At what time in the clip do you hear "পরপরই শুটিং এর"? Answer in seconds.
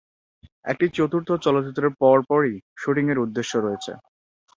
2.01-3.23